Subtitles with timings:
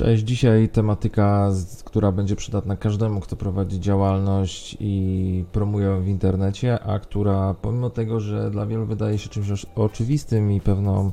[0.00, 1.50] Cześć, dzisiaj tematyka,
[1.84, 7.90] która będzie przydatna każdemu, kto prowadzi działalność i promuje ją w internecie, a która pomimo
[7.90, 11.10] tego, że dla wielu wydaje się czymś oczywistym i pewną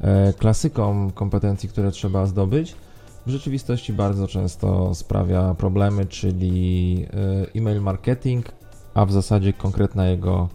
[0.00, 2.74] e, klasyką kompetencji, które trzeba zdobyć,
[3.26, 7.06] w rzeczywistości bardzo często sprawia problemy, czyli
[7.54, 8.46] e, e-mail marketing,
[8.94, 10.48] a w zasadzie konkretna jego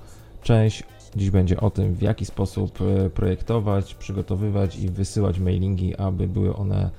[0.43, 0.83] część.
[1.15, 6.55] Dziś będzie o tym, w jaki sposób e, projektować, przygotowywać i wysyłać mailingi, aby były
[6.55, 6.89] one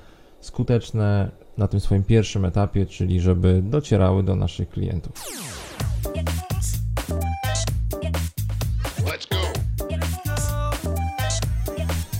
[0.45, 5.13] skuteczne na tym swoim pierwszym etapie, czyli żeby docierały do naszych klientów.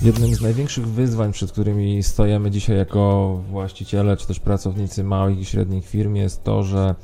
[0.02, 5.46] Jednym z największych wyzwań, przed którymi stajemy dzisiaj jako właściciele czy też pracownicy małych i
[5.46, 6.96] średnich firm jest to, że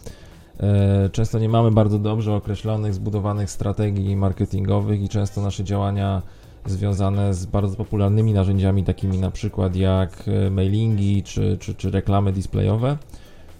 [0.59, 6.21] e, często nie mamy bardzo dobrze określonych, zbudowanych strategii marketingowych i często nasze działania
[6.69, 12.31] związane z bardzo popularnymi narzędziami, takimi na przykład jak e, mailingi czy, czy, czy reklamy
[12.31, 12.97] displayowe,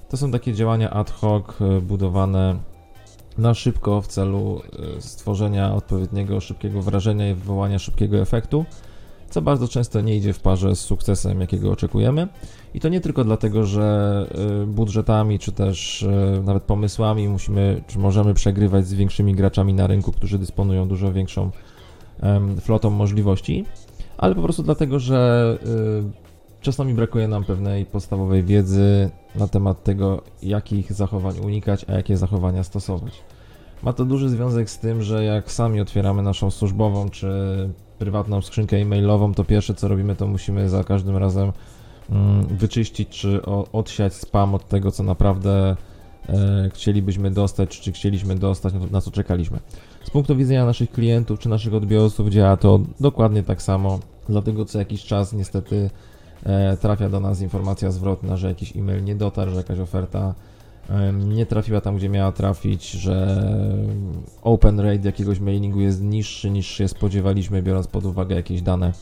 [0.10, 2.56] to są takie działania ad hoc e, budowane
[3.38, 4.62] na szybko w celu
[4.98, 8.66] e, stworzenia odpowiedniego szybkiego wrażenia i wywołania szybkiego efektu
[9.30, 12.28] co bardzo często nie idzie w parze z sukcesem, jakiego oczekujemy.
[12.74, 14.26] I to nie tylko dlatego, że
[14.68, 16.06] budżetami, czy też
[16.44, 21.52] nawet pomysłami musimy, czy możemy przegrywać z większymi graczami na rynku, którzy dysponują dużo większą
[22.62, 23.66] flotą możliwości,
[24.18, 30.22] ale po prostu dlatego, że y, czasami brakuje nam pewnej podstawowej wiedzy na temat tego,
[30.44, 33.14] jakich zachowań unikać, a jakie zachowania stosować.
[33.84, 37.30] Ma to duży związek z tym, że jak sami otwieramy naszą służbową czy
[38.00, 41.52] prywatną skrzynkę e-mailową, to pierwsze co robimy, to musimy za każdym razem
[42.10, 43.42] mm, wyczyścić czy
[43.74, 45.76] odsiać spam od tego, co naprawdę
[46.74, 49.60] chcielibyśmy dostać, czy chcieliśmy dostać, na, co czekaliśmy.
[50.04, 54.80] Z punktu widzenia naszych klientów czy naszych odbiorców działa to dokładnie tak samo, dlatego co
[54.80, 55.90] jakiś czas niestety
[56.44, 60.36] e, trafia do nas informacja zwrotna, że jakiś e-mail nie dotarł, że jakaś oferta
[61.14, 63.44] nie trafiła tam, gdzie miała trafić, że
[64.42, 68.94] open rate jakiegoś mailingu jest niższy niż się spodziewaliśmy, biorąc pod uwagę jakieś dane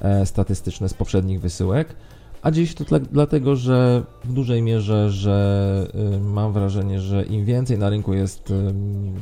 [0.00, 1.94] e, statystyczne z poprzednich wysyłek.
[2.42, 5.86] A się to dla, dlatego, że w dużej mierze, że
[6.16, 9.14] y, mam wrażenie, że im więcej na rynku jest ym,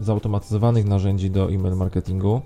[0.00, 2.40] zautomatyzowanych narzędzi do e-mail marketingu,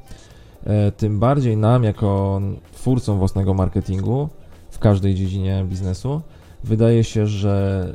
[0.65, 2.41] e, tym bardziej nam, jako
[2.73, 4.29] twórcom własnego marketingu
[4.71, 6.21] w każdej dziedzinie biznesu,
[6.65, 7.95] wydaje się, że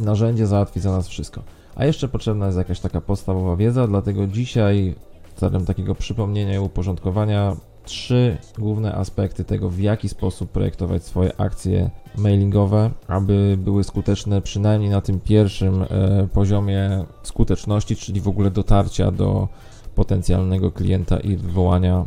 [0.00, 1.42] narzędzie załatwi za nas wszystko.
[1.74, 4.94] A jeszcze potrzebna jest jakaś taka podstawowa wiedza, dlatego dzisiaj
[5.36, 11.90] celem takiego przypomnienia i uporządkowania trzy główne aspekty tego, w jaki sposób projektować swoje akcje
[12.16, 15.86] mailingowe, aby były skuteczne przynajmniej na tym pierwszym e,
[16.32, 19.48] poziomie skuteczności, czyli w ogóle dotarcia do
[19.94, 22.04] potencjalnego klienta i wywołania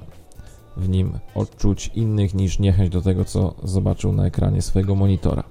[0.77, 5.43] w nim odczuć innych niż niechęć do tego, co zobaczył na ekranie swojego monitora.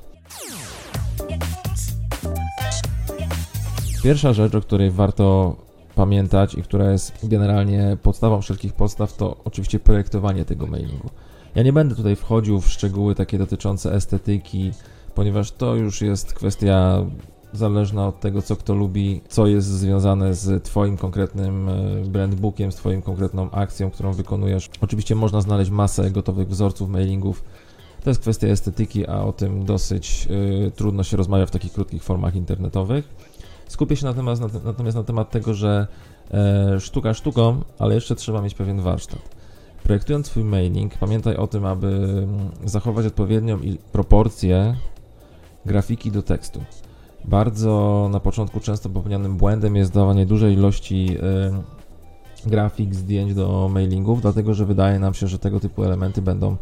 [4.02, 5.56] Pierwsza rzecz, o której warto
[5.96, 11.10] pamiętać i która jest generalnie podstawą wszelkich podstaw, to oczywiście projektowanie tego mailingu.
[11.54, 14.72] Ja nie będę tutaj wchodził w szczegóły takie dotyczące estetyki,
[15.14, 17.04] ponieważ to już jest kwestia
[17.52, 21.72] zależna od tego, co kto lubi, co jest związane z Twoim konkretnym e,
[22.04, 24.70] brandbookiem, z Twoją konkretną akcją, którą wykonujesz.
[24.80, 27.44] Oczywiście można znaleźć masę gotowych wzorców mailingów.
[28.04, 30.28] To jest kwestia estetyki, a o tym dosyć
[30.66, 33.08] y, trudno się rozmawia w takich krótkich formach internetowych.
[33.68, 35.86] Skupię się natomiast na, natomiast na temat tego, że
[36.34, 39.36] e, sztuka sztuką, ale jeszcze trzeba mieć pewien warsztat.
[39.82, 43.58] Projektując swój mailing, pamiętaj o tym, aby mm, zachować odpowiednią
[43.92, 44.76] proporcję
[45.66, 46.60] grafiki do tekstu.
[47.24, 51.62] Bardzo na początku często popełnianym błędem jest dawanie dużej ilości e,
[52.46, 56.56] grafik, zdjęć do mailingów, dlatego że wydaje nam się, że tego typu elementy będą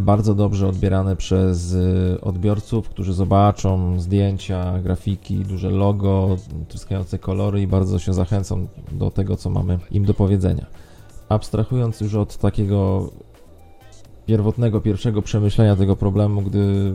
[0.00, 6.36] bardzo dobrze odbierane przez e, odbiorców, którzy zobaczą zdjęcia, grafiki, duże logo,
[6.68, 10.66] tryskające kolory i bardzo się zachęcą do tego, co mamy im do powiedzenia.
[11.28, 13.10] Abstrahując już od takiego
[14.26, 16.94] pierwotnego, pierwszego przemyślenia tego problemu, gdy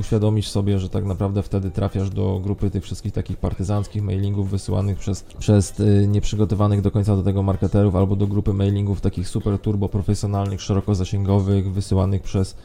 [0.00, 4.98] uświadomisz sobie, że tak naprawdę wtedy trafiasz do grupy tych wszystkich takich partyzanckich mailingów wysyłanych
[4.98, 9.58] przez, przez y, nieprzygotowanych do końca do tego marketerów, albo do grupy mailingów takich super
[9.58, 12.56] turbo profesjonalnych, szeroko zasięgowych, wysyłanych przez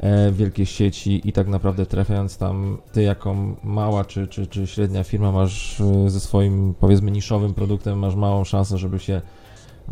[0.00, 5.04] e, wielkie sieci i tak naprawdę trafiając tam, ty jako mała czy, czy, czy średnia
[5.04, 9.22] firma masz e, ze swoim powiedzmy niszowym produktem, masz małą szansę, żeby się,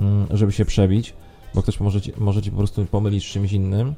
[0.01, 1.15] mm, żeby się przebić,
[1.55, 3.95] bo ktoś może ci, może ci po prostu pomylić z czymś innym.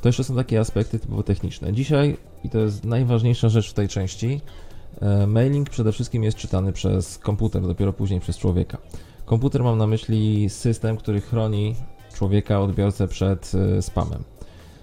[0.00, 1.72] To jeszcze są takie aspekty typowo techniczne.
[1.72, 4.40] Dzisiaj, i to jest najważniejsza rzecz w tej części,
[5.00, 8.78] e, mailing przede wszystkim jest czytany przez komputer, dopiero później przez człowieka.
[9.24, 11.74] Komputer mam na myśli system, który chroni
[12.14, 14.22] człowieka, odbiorcę przed e, spamem.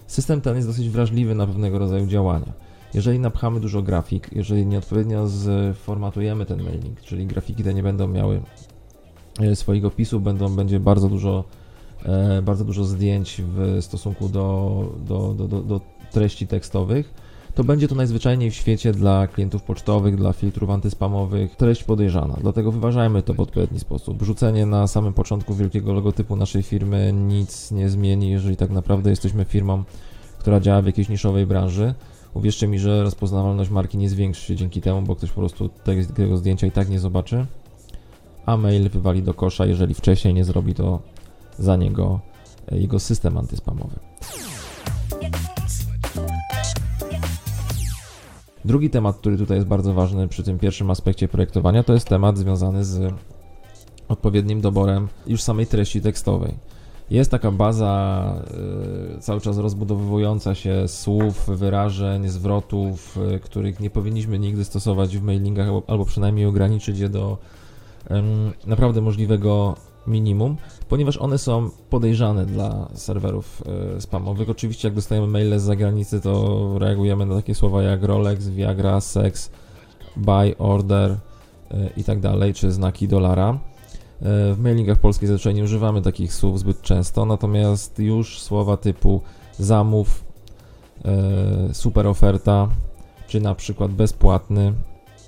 [0.07, 2.54] System ten jest dosyć wrażliwy na pewnego rodzaju działania.
[2.94, 8.42] Jeżeli napchamy dużo grafik, jeżeli nieodpowiednio zformatujemy ten mailing, czyli grafiki te nie będą miały
[9.40, 11.44] e, swoich opisów, będą, będzie bardzo dużo,
[12.44, 15.81] bardzo dużo zdjęć w stosunku do, do, do, do, do
[16.12, 17.13] treści tekstowych,
[17.56, 22.38] to będzie to najzwyczajniej w świecie dla klientów pocztowych, dla filtrów antyspamowych treść podejrzana.
[22.42, 24.24] Dlatego wyważajmy to w odpowiedni sposób.
[24.24, 29.46] Rzucenie na samym początku wielkiego logotypu naszej firmy nic nie zmieni, jeżeli tak naprawdę jesteśmy
[29.46, 29.84] firmą,
[30.40, 31.94] która działa w jakiejś niszowej branży.
[32.34, 35.69] Uwierzcie mi, że rozpoznawalność marki nie zwiększy się dzięki temu, bo ktoś po prostu
[36.16, 37.46] tego zdjęcia i tak nie zobaczy,
[38.46, 41.00] a mail wywali do kosza, jeżeli wcześniej nie zrobi to
[41.60, 42.19] za niego
[42.72, 43.96] e, jego system antyspamowy.
[48.66, 52.38] Drugi temat, który tutaj jest bardzo ważny przy tym pierwszym aspekcie projektowania, to jest temat
[52.38, 53.14] związany z
[54.08, 56.54] odpowiednim doborem już samej treści tekstowej.
[57.10, 58.34] Jest taka baza
[59.18, 65.24] y, cały czas rozbudowująca się słów, wyrażeń, zwrotów, y, których nie powinniśmy nigdy stosować w
[65.24, 67.38] mailingach, albo, albo przynajmniej ograniczyć je do
[68.12, 68.14] y,
[68.68, 69.76] naprawdę możliwego
[70.07, 70.57] minimum,
[70.90, 73.63] ponieważ one są podejrzane dla serwerów
[73.98, 74.50] y, spamowych.
[74.50, 79.52] Oczywiście, jak dostajemy maile z zagranicy, to reagujemy na takie słowa jak Rolex, Viagra, Sex,
[80.16, 81.18] Buy, Order y,
[81.98, 83.54] i tak dalej, czy znaki dolara.
[83.54, 89.22] Y, w mailingach polskich zazwyczaj nie używamy takich słów zbyt często, natomiast już słowa typu
[89.60, 90.25] zamów,
[91.74, 92.68] super oferta,
[93.28, 94.74] czy na przykład bezpłatny,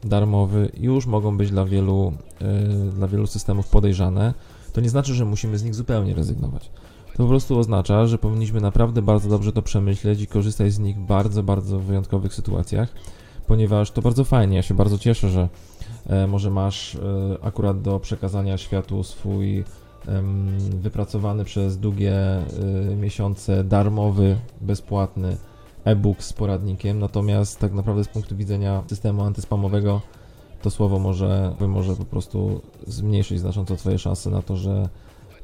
[0.03, 2.13] darmowy, już mogą być dla wielu,
[2.94, 4.33] dla wielu systemów podejrzane
[4.77, 6.69] to nie znaczy, że musimy z nich zupełnie rezygnować.
[7.12, 10.97] To po prostu oznacza, że powinniśmy naprawdę bardzo dobrze to przemyśleć i korzystać z nich
[10.97, 12.89] w bardzo, bardzo wyjątkowych sytuacjach,
[13.47, 14.56] ponieważ to bardzo fajnie.
[14.56, 15.50] Ja się bardzo cieszę, że
[16.07, 17.00] e, może masz e,
[17.41, 19.63] akurat do przekazania światu swój
[20.81, 22.45] wypracowany przez długie e,
[22.95, 25.38] miesiące darmowy, bezpłatny
[25.83, 30.01] e-book z poradnikiem, natomiast tak naprawdę z punktu widzenia systemu antyspamowego
[30.62, 34.89] to słowo może, może po prostu zmniejszyć znacząco Twoje szanse na to, że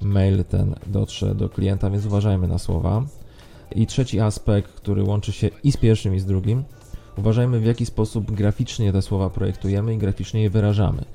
[0.02, 3.04] mail ten dotrze do klienta, więc uważajmy na słowa.
[3.76, 6.64] I trzeci aspekt, który łączy się i z pierwszym, i z drugim,
[7.18, 11.06] uważajmy w jaki sposób graficznie te słowa projektujemy i graficznie je wyrażamy.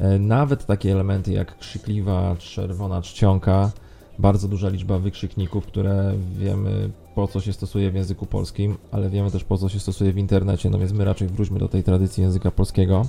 [0.00, 3.70] E, nawet takie elementy jak krzykliwa, czerwona czcionka,
[4.18, 9.30] bardzo duża liczba wykrzykników, które wiemy po co się stosuje w języku polskim, ale wiemy
[9.30, 12.22] też po co się stosuje w internecie, no więc my raczej wróćmy do tej tradycji
[12.22, 13.06] języka polskiego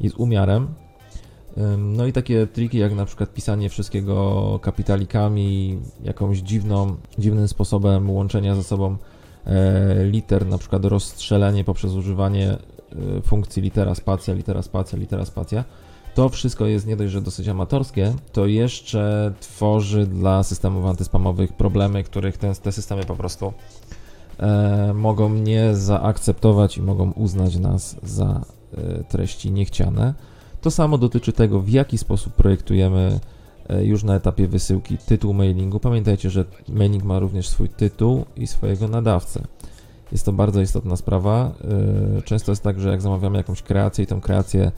[0.00, 0.68] i z umiarem.
[1.78, 8.54] No i takie triki jak na przykład pisanie wszystkiego kapitalikami, jakąś dziwną, dziwnym sposobem łączenia
[8.54, 8.96] ze sobą
[9.46, 15.64] e, liter, na przykład rozstrzelenie poprzez używanie e, funkcji litera spacja, litera spacja, litera spacja.
[16.14, 22.04] To wszystko jest nie dość, że dosyć amatorskie, to jeszcze tworzy dla systemów antyspamowych problemy,
[22.04, 23.52] których ten, te systemy po prostu
[24.38, 28.55] e, mogą nie zaakceptować i mogą uznać nas za
[29.08, 30.14] treści niechciane.
[30.60, 33.20] To samo dotyczy tego, w jaki sposób projektujemy
[33.68, 35.80] e, już na etapie wysyłki tytuł mailingu.
[35.80, 39.42] Pamiętajcie, że mailing ma również swój tytuł i swojego nadawcę.
[40.12, 41.52] Jest to bardzo istotna sprawa.
[42.18, 44.72] E, często jest tak, że jak zamawiamy jakąś kreację i tę kreację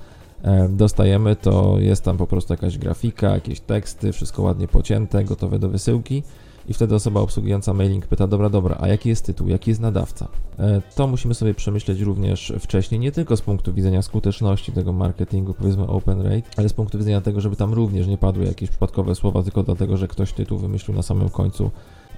[0.68, 5.68] dostajemy, to jest tam po prostu jakaś grafika, jakieś teksty, wszystko ładnie pocięte, gotowe do
[5.68, 6.22] wysyłki
[6.68, 10.28] i wtedy osoba obsługująca mailing pyta, dobra, dobra, a jaki jest tytuł, jaki jest nadawca?
[10.58, 15.54] E, to musimy sobie przemyśleć również wcześniej, nie tylko z punktu widzenia skuteczności tego marketingu,
[15.54, 19.14] powiedzmy open rate, ale z punktu widzenia tego, żeby tam również nie padły jakieś przypadkowe
[19.14, 21.70] słowa, tylko dlatego, że ktoś tytuł wymyślił na samym końcu.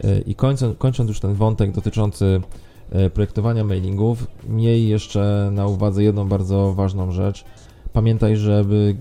[0.05, 2.41] E, I kończąc, kończąc już ten wątek dotyczący
[2.91, 7.45] e, projektowania mailingów, miej jeszcze na uwadze jedną bardzo ważną rzecz.
[7.93, 8.97] Pamiętaj, żeby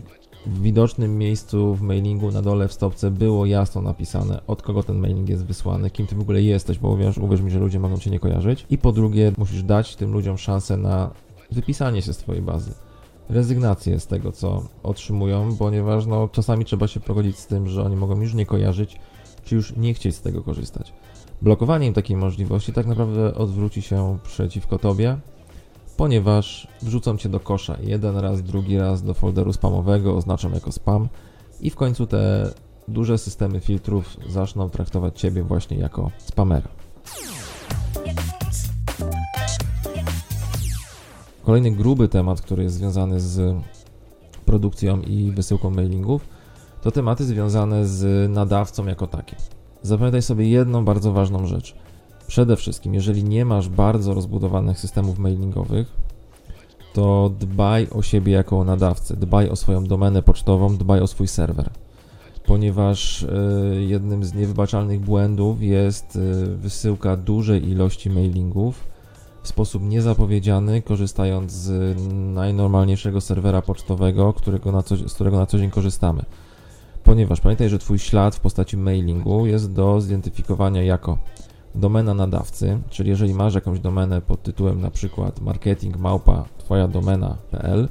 [0.46, 5.00] w widocznym miejscu w mailingu na dole w stopce było jasno napisane, od kogo ten
[5.00, 7.98] mailing jest wysłany, kim ty w ogóle jesteś, bo uwierz, uwierz mi, że ludzie mogą
[7.98, 8.65] cię nie kojarzyć.
[8.69, 11.12] I po drugie, musisz dać tym ludziom szansę na
[11.51, 12.74] wypisanie się z twojej bazy.
[13.29, 17.96] Rezygnację z tego, co otrzymują, ponieważ no, czasami trzeba się pogodzić z tym, że oni
[17.96, 19.00] mogą już nie kojarzyć,
[19.46, 20.93] czy już nie chcieć z tego korzystać.
[21.41, 25.17] Blokowanie im takiej możliwości tak naprawdę odwróci się przeciwko tobie,
[26.00, 31.10] ponieważ wrzucą cię do kosza jeden raz, drugi raz do folderu spamowego, oznaczam jako spam
[31.62, 32.51] i w końcu te
[32.88, 36.68] duże systemy filtrów zaczną traktować ciebie właśnie jako spamera.
[41.44, 43.62] Kolejny gruby temat, który jest związany z
[44.46, 46.27] produkcją i wysyłką mailingów,
[46.82, 49.38] to tematy związane z nadawcą jako takim.
[49.82, 51.75] Zapamiętaj sobie jedną bardzo ważną rzecz–
[52.29, 55.93] Przede wszystkim, jeżeli nie masz bardzo rozbudowanych systemów mailingowych,
[56.93, 61.69] to dbaj o siebie jako nadawcę, dbaj o swoją domenę pocztową, dbaj o swój serwer.
[62.50, 63.25] ponieważ
[63.88, 66.19] jednym z niewybaczalnych błędów jest
[66.55, 68.83] wysyłka dużej ilości mailingów
[69.43, 71.98] w sposób niezapowiedziany, korzystając z
[72.36, 76.24] najnormalniejszego serwera pocztowego, którego na co, z którego na co dzień korzystamy.
[77.03, 81.17] Ponieważ pamiętaj, że Twój ślad w postaci mailingu jest do zidentyfikowania jako
[81.75, 87.89] domena nadawcy, czyli jeżeli masz jakąś domenę pod tytułem na przykład marketing małpa twoja domena.pl,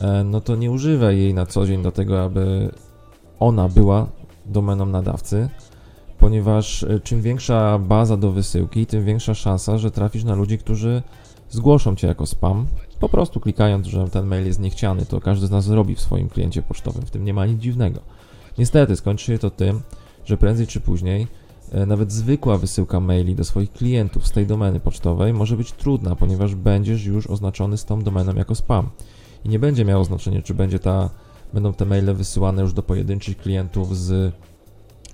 [0.00, 2.70] e, no to nie używaj jej na co dzień do tego, aby
[3.40, 4.06] ona była
[4.46, 5.48] domeną nadawcy,
[6.18, 11.02] ponieważ e, czym większa baza do wysyłki, tym większa szansa, że trafisz na ludzi, którzy
[11.50, 12.66] zgłoszą cię jako spam.
[13.00, 16.28] Po prostu klikając, że ten mail jest niechciany, to każdy z nas robi w swoim
[16.28, 17.06] kliencie pocztowym.
[17.06, 18.00] W tym nie ma nic dziwnego.
[18.58, 19.80] Niestety skończy się to tym,
[20.24, 21.26] że prędzej czy później
[21.86, 26.54] nawet zwykła wysyłka maili do swoich klientów z tej domeny pocztowej może być trudna, ponieważ
[26.54, 28.90] będziesz już oznaczony z tą domeną jako spam.
[29.44, 31.10] I nie będzie miało znaczenia, czy będzie ta,
[31.54, 34.34] będą te maile wysyłane już do pojedynczych klientów z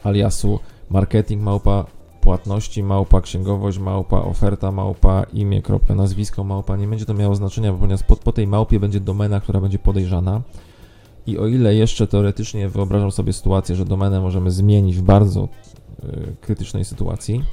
[0.05, 0.59] aliasu
[0.91, 1.85] marketing małpa,
[2.21, 6.77] płatności małpa, księgowość małpa, oferta małpa, imię, kropka, nazwisko małpa.
[6.77, 10.43] Nie będzie to miało znaczenia, ponieważ po, po tej małpie będzie domena, która będzie podejrzana.
[11.27, 15.49] I o ile jeszcze teoretycznie wyobrażam sobie sytuację, że domenę możemy zmienić w bardzo
[16.41, 17.45] krytycznej sytuacji,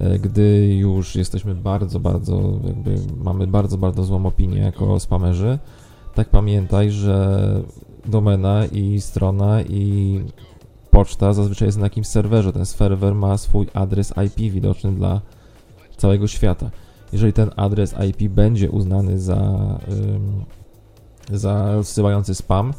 [0.00, 5.58] y, gdy już jesteśmy bardzo, bardzo, jakby mamy bardzo, bardzo złą opinię jako spamerzy,
[6.14, 7.40] tak pamiętaj, że
[8.04, 10.20] domena i strona i
[10.90, 12.52] poczta zazwyczaj jest na jakimś serwerze.
[12.52, 15.20] Ten serwer ma swój adres IP widoczny dla
[15.96, 16.70] całego świata.
[17.12, 19.78] Jeżeli ten adres IP będzie uznany za,
[21.32, 22.72] za zsyłający spam,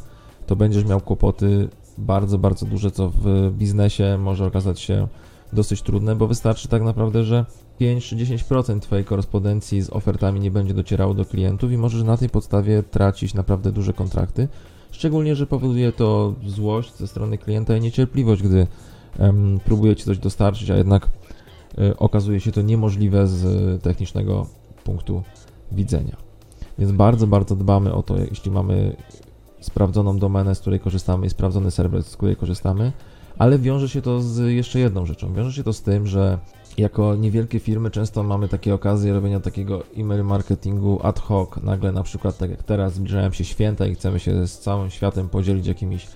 [0.48, 5.08] to będziesz miał kłopoty bardzo, bardzo duże, co w biznesie może okazać się
[5.54, 7.46] dosyć trudne, bo wystarczy tak naprawdę, że
[7.78, 12.18] 5 czy 10% Twojej korespondencji z ofertami nie będzie docierało do klientów i możesz na
[12.18, 14.48] tej podstawie tracić naprawdę duże kontrakty.
[14.92, 18.68] Szczególnie, że powoduje to złość ze strony klienta i niecierpliwość, gdy
[19.20, 21.10] um, próbuje ci coś dostarczyć, a jednak
[21.80, 24.48] y, okazuje się to niemożliwe z technicznego
[24.84, 25.24] punktu
[25.72, 26.18] widzenia.
[26.80, 28.96] Więc bardzo, bardzo dbamy o to, jeśli mamy
[29.60, 32.92] sprawdzoną domenę, z której korzystamy i sprawdzony serwer, z której korzystamy,
[33.38, 35.34] ale wiąże się to z jeszcze jedną rzeczą.
[35.34, 36.38] Wiąże się to z tym, że
[36.78, 41.50] jako niewielkie firmy często mamy takie okazje robienia takiego e-mail marketingu ad hoc.
[41.64, 45.30] Nagle na przykład tak jak teraz zbliżają się święta i chcemy się z całym światem
[45.30, 46.08] podzielić jakimiś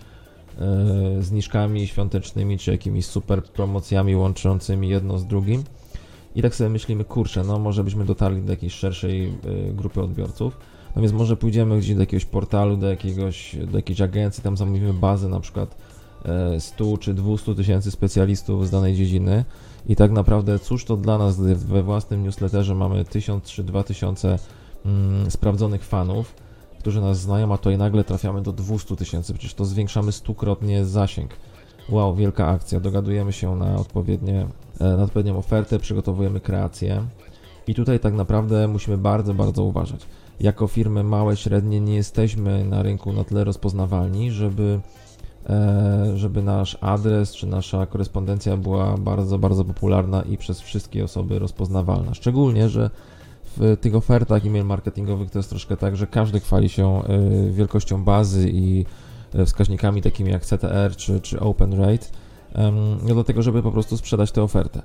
[0.60, 5.64] e, zniżkami świątecznymi czy jakimiś super promocjami łączącymi jedno z drugim.
[6.36, 10.58] I tak sobie myślimy, kurczę, no może byśmy dotarli do jakiejś szerszej e, grupy odbiorców.
[10.96, 14.94] No więc może pójdziemy gdzieś do jakiegoś portalu, do, jakiegoś, do jakiejś agencji, tam zamówimy
[14.94, 15.76] bazę na przykład
[16.60, 19.46] 100 e, czy 200 tysięcy specjalistów z danej dziedziny
[19.88, 24.40] i tak naprawdę cóż to dla nas, gdy we własnym newsletterze mamy 1000 czy 2000
[24.86, 26.36] mm, sprawdzonych fanów,
[26.80, 31.32] którzy nas znają, a tutaj nagle trafiamy do 200 tysięcy, przecież to zwiększamy stukrotnie zasięg.
[31.90, 34.48] Wow, wielka akcja, dogadujemy się na, odpowiednie,
[34.80, 37.04] e, na odpowiednią ofertę, przygotowujemy kreację
[37.68, 40.06] i tutaj tak naprawdę musimy bardzo, bardzo uważać.
[40.42, 44.80] Jako firmy małe, średnie nie jesteśmy na rynku na tyle rozpoznawalni, żeby
[45.50, 51.40] E, żeby nasz adres czy nasza korespondencja była bardzo, bardzo popularna i przez wszystkie osoby
[51.40, 52.14] rozpoznawalna.
[52.14, 52.90] Szczególnie, że
[53.58, 58.04] w tych ofertach e-mail marketingowych to jest troszkę tak, że każdy chwali się e, wielkością
[58.04, 58.86] bazy i
[59.34, 62.06] e, wskaźnikami takimi jak CTR czy, czy Open Rate,
[63.08, 64.82] no do tego, żeby po prostu sprzedać tę ofertę.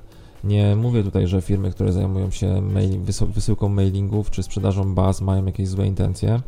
[0.46, 5.46] Nie mówię tutaj, że firmy, które zajmują się mail, wysyłką mailingów czy sprzedażą baz mają
[5.46, 6.40] jakieś złe intencje.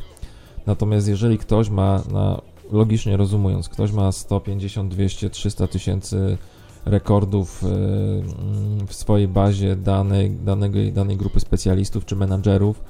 [0.66, 2.40] Natomiast jeżeli ktoś ma na
[2.72, 6.38] logicznie rozumując, ktoś ma 150, 200, 300 tysięcy
[6.84, 12.80] rekordów e, mm, w swojej bazie danej, danego, danej grupy specjalistów czy menadżerów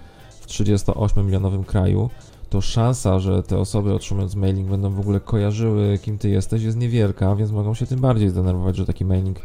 [0.41, 2.11] w 38-milionowym kraju,
[2.51, 6.77] to szansa, że te osoby otrzymując mailing będą w ogóle kojarzyły, kim ty jesteś, jest
[6.77, 9.39] niewielka, więc mogą się tym bardziej zdenerwować, że taki mailing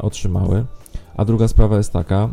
[0.00, 0.64] otrzymały.
[1.16, 2.28] A druga sprawa jest taka,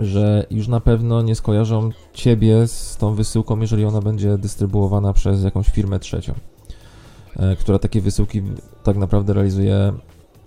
[0.00, 5.44] że już na pewno nie skojarzą ciebie z tą wysyłką, jeżeli ona będzie dystrybuowana przez
[5.44, 6.34] jakąś firmę trzecią,
[7.36, 8.42] e, która takie wysyłki
[8.82, 9.92] tak naprawdę realizuje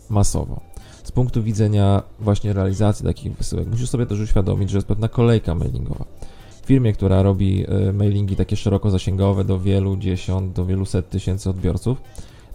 [0.10, 0.60] masowo.
[1.04, 5.56] Z punktu widzenia właśnie realizacji takich wysyłek, musisz sobie też uświadomić, że jest pewna kolejka
[5.56, 6.06] mailingowa.
[6.62, 11.10] W firmie, która robi e, mailingi takie szeroko zasięgowe do wielu dziesiąt, do wielu set
[11.10, 12.02] tysięcy odbiorców,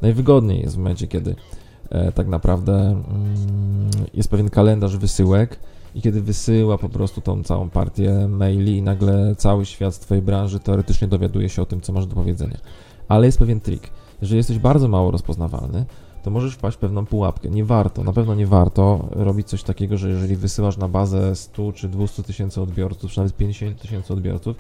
[0.03, 1.35] najwygodniej jest w momencie, kiedy e,
[2.15, 3.05] tak naprawdę mm,
[4.15, 5.59] jest pewien kalendarz wysyłek,
[5.95, 10.23] i kiedy wysyła po prostu tą całą partię maili i nagle cały świat z Twojej
[10.23, 12.57] branży teoretycznie dowiaduje się o tym, co masz do powiedzenia.
[13.09, 13.91] Ale jest pewien trik.
[14.23, 15.85] Jeżeli jesteś bardzo mało rozpoznawalny,
[16.23, 17.49] to możesz wpaść w pewną pułapkę.
[17.51, 21.73] Nie warto, na pewno nie warto robić coś takiego, że jeżeli wysyłasz na bazę 100
[21.73, 24.57] czy 200 tysięcy odbiorców, czy nawet 50 tysięcy odbiorców,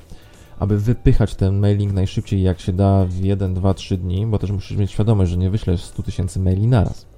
[0.58, 4.50] aby wypychać ten mailing najszybciej jak się da w 1, 2, 3 dni, bo też
[4.50, 7.09] musisz mieć świadomość, że nie wyślesz 100 tysięcy maili naraz.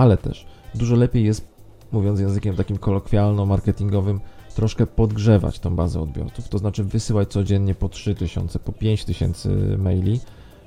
[0.00, 1.48] Ale też dużo lepiej jest,
[1.92, 4.20] mówiąc językiem takim kolokwialno-marketingowym,
[4.54, 10.20] troszkę podgrzewać tą bazę odbiorców, to znaczy wysyłać codziennie po 3000, po 5000 maili,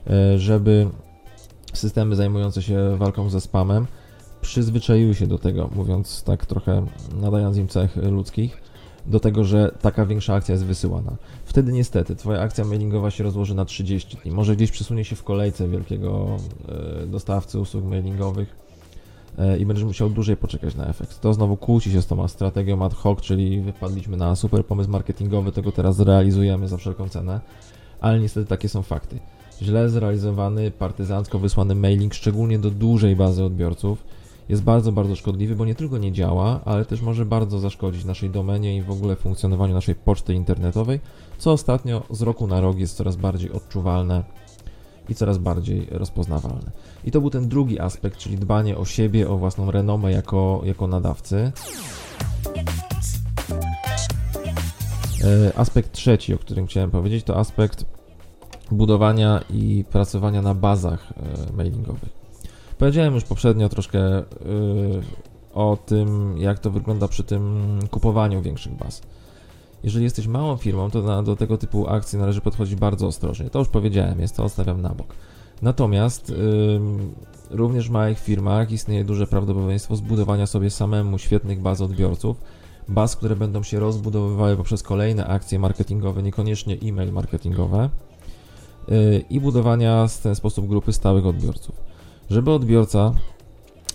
[0.08, 0.90] e, żeby
[1.74, 3.88] systemy zajmujące się walką ze spamem
[4.42, 6.86] przyzwyczaiły się do tego, mówiąc tak trochę
[7.22, 8.62] nadając im cech ludzkich,
[9.06, 11.16] do tego, że taka większa akcja jest wysyłana.
[11.46, 14.32] Wtedy niestety Twoja akcja mailingowa się rozłoży na 30 dni.
[14.32, 16.38] Może gdzieś przesunie się w kolejce wielkiego
[17.04, 18.63] e, dostawcy usług mailingowych
[19.60, 21.20] i będziesz musiał dłużej poczekać na efekt.
[21.22, 25.52] To znowu kłóci się z tą strategią ad hoc, czyli wypadliśmy na super pomysł marketingowy,
[25.52, 27.40] tego teraz zrealizujemy za wszelką cenę,
[28.02, 29.20] ale niestety takie są fakty.
[29.62, 34.04] Źle zrealizowany, partyzancko wysłany mailing, szczególnie do dużej bazy odbiorców,
[34.50, 38.30] jest bardzo, bardzo szkodliwy, bo nie tylko nie działa, ale też może bardzo zaszkodzić naszej
[38.30, 41.00] domenie i w ogóle funkcjonowaniu naszej poczty internetowej,
[41.38, 44.24] co ostatnio z roku na rok jest coraz bardziej odczuwalne
[45.10, 46.72] i coraz bardziej rozpoznawalne.
[47.03, 50.88] I to był ten drugi aspekt, czyli dbanie o siebie, o własną renomę jako, jako
[50.88, 51.51] nadawcy.
[55.24, 57.86] E, aspekt trzeci, o którym chciałem powiedzieć, to aspekt
[58.72, 61.13] budowania i pracowania na bazach
[61.51, 62.24] e, mailingowych.
[62.77, 64.24] Powiedziałem już poprzednio troszkę yy,
[65.53, 69.01] o tym, jak to wygląda przy tym kupowaniu większych baz.
[69.84, 73.50] Jeżeli jesteś małą firmą, to na, do tego typu akcji należy podchodzić bardzo ostrożnie.
[73.50, 75.16] To już powiedziałem, jest to odstawiam na bok.
[75.62, 76.38] Natomiast yy,
[77.50, 82.38] również w małych firmach istnieje duże prawdopodobieństwo zbudowania sobie samemu świetnych baz odbiorców,
[82.88, 87.90] baz, które będą się rozbudowywały poprzez kolejne akcje marketingowe, niekoniecznie e-mail marketingowe
[88.88, 91.94] yy, i budowania w ten sposób grupy stałych odbiorców
[92.30, 93.13] żeby odbiorca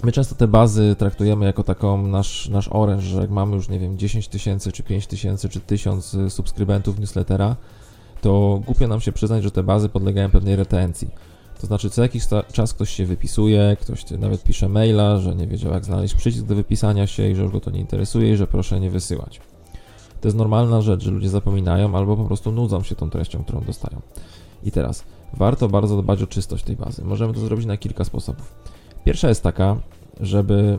[0.04, 3.78] My często te bazy traktujemy jako taką nasz, nasz oręż, że jak mamy już, nie
[3.78, 7.56] wiem, 10 tysięcy, czy 5 tysięcy, czy 1000 subskrybentów newslettera,
[8.20, 11.08] to głupio nam się przyznać, że te bazy podlegają pewnej retencji.
[11.60, 15.72] To znaczy, co jakiś czas ktoś się wypisuje, ktoś nawet pisze maila, że nie wiedział,
[15.72, 18.46] jak znaleźć przycisk do wypisania się i że już go to nie interesuje i że
[18.46, 19.40] proszę nie wysyłać.
[20.20, 23.60] To jest normalna rzecz, że ludzie zapominają albo po prostu nudzą się tą treścią, którą
[23.60, 24.00] dostają.
[24.62, 27.04] I teraz, warto bardzo dbać o czystość tej bazy.
[27.04, 28.54] Możemy to zrobić na kilka sposobów.
[29.08, 29.76] Pierwsza jest taka,
[30.20, 30.78] żeby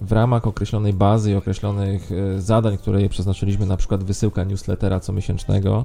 [0.00, 5.00] w ramach określonej bazy i określonych e, zadań, które je przeznaczyliśmy, na przykład wysyłka newslettera
[5.00, 5.84] comiesięcznego,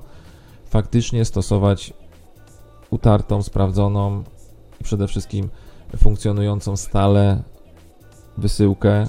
[0.65, 1.93] faktycznie stosować
[2.89, 4.23] utartą, sprawdzoną
[4.81, 5.49] i przede wszystkim
[5.97, 7.43] funkcjonującą stale
[8.37, 9.07] wysyłkę, e,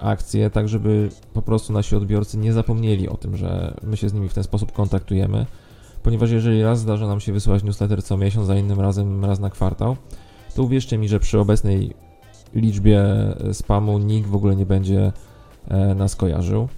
[0.00, 4.12] akcję, tak żeby po prostu nasi odbiorcy nie zapomnieli o tym, że my się z
[4.12, 5.46] nimi w ten sposób kontaktujemy.
[6.02, 9.50] Ponieważ jeżeli raz zdarza nam się wysyłać newsletter co miesiąc, a innym razem raz na
[9.50, 9.96] kwartał,
[10.58, 11.94] to uwierzcie mi, że przy obecnej
[12.54, 15.12] liczbie e, spamu nikt w ogóle nie będzie
[15.68, 16.68] e, nas kojarzył.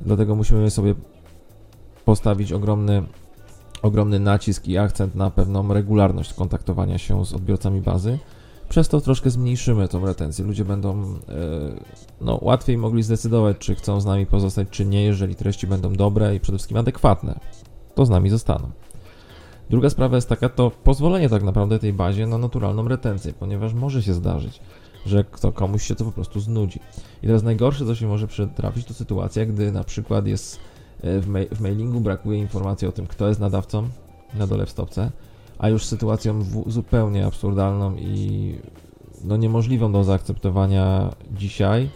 [0.00, 0.94] Dlatego musimy sobie
[2.04, 3.02] postawić ogromny,
[3.82, 8.18] ogromny nacisk i akcent na pewną regularność kontaktowania się z odbiorcami bazy.
[8.68, 10.44] Przez to troszkę zmniejszymy tą retencję.
[10.44, 11.14] Ludzie będą e,
[12.20, 16.34] no, łatwiej mogli zdecydować, czy chcą z nami pozostać, czy nie, jeżeli treści będą dobre
[16.34, 17.40] i przede wszystkim adekwatne
[17.94, 18.70] to z nami zostaną.
[19.70, 24.02] Druga sprawa jest taka, to pozwolenie tak naprawdę tej bazie na naturalną retencję, ponieważ może
[24.02, 24.60] się zdarzyć,
[25.06, 26.80] że kto, komuś się to po prostu znudzi.
[27.22, 30.58] I teraz najgorsze, co się może przytrafić, to sytuacja, gdy na przykład jest
[31.02, 33.88] e, w, mail, w mailingu brakuje informacji o tym, kto jest nadawcą
[34.34, 35.10] na dole w stopce,
[35.58, 38.54] a już sytuacją zupełnie absurdalną i
[39.24, 41.90] no niemożliwą do zaakceptowania dzisiaj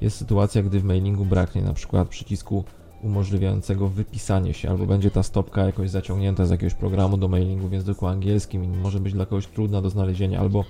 [0.00, 2.64] jest sytuacja, gdy w mailingu braknie na przykład przycisku
[3.02, 7.72] umożliwiającego wypisanie się, albo będzie ta stopka jakoś zaciągnięta z jakiegoś programu do mailingu w
[7.72, 10.64] języku angielskim może być dla kogoś trudna do znalezienia, albo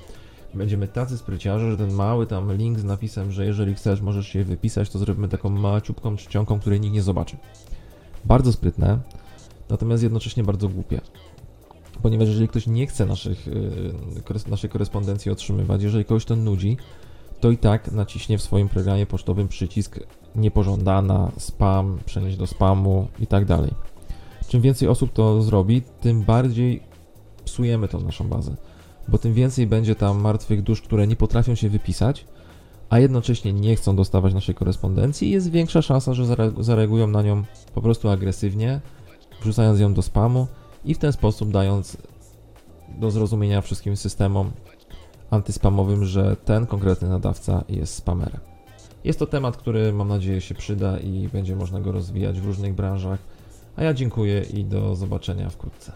[0.55, 4.45] będziemy tacy spryciarze, że ten mały tam link z napisem, że jeżeli chcesz, możesz się
[4.45, 7.37] wypisać, to zrobimy taką maciupką czcionką, której nikt nie zobaczy.
[8.25, 8.99] Bardzo sprytne,
[9.69, 11.01] natomiast jednocześnie bardzo głupie.
[12.03, 16.77] Ponieważ jeżeli ktoś nie chce naszych, yy, naszej korespondencji otrzymywać, jeżeli kogoś to nudzi,
[17.41, 20.01] to i tak naciśnie w swoim programie pocztowym przycisk
[20.35, 23.71] niepożądana, spam, przenieść do spamu i tak dalej.
[24.49, 26.83] Czym więcej osób to zrobi, tym bardziej
[27.45, 28.57] psujemy tą naszą bazę,
[29.09, 32.27] bo tym więcej będzie tam martwych dusz, które nie potrafią się wypisać,
[32.91, 36.25] a jednocześnie nie chcą dostawać naszej korespondencji jest większa szansa, że
[36.61, 38.81] zareagują na nią po prostu agresywnie,
[39.43, 40.47] wrzucając ją do spamu
[40.85, 41.97] i w ten sposób dając
[42.99, 44.51] do zrozumienia wszystkim systemom
[45.31, 48.50] antyspamowym, że ten konkretny nadawca jest spamerem.
[49.05, 52.75] Jest to temat, który mam nadzieję się przyda i będzie można go rozwijać w różnych
[52.75, 53.19] branżach.
[53.77, 55.93] A ja dziękuję i do zobaczenia wkrótce.